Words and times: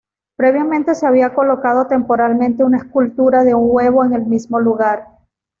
Previamente 0.35 0.95
se 0.95 1.05
había 1.05 1.35
colocado 1.35 1.85
temporalmente 1.85 2.63
una 2.63 2.77
escultura 2.79 3.43
de 3.43 3.53
un 3.53 3.65
huevo 3.67 4.03
en 4.03 4.13
el 4.15 4.25
mismo 4.25 4.59
lugar. 4.59 5.05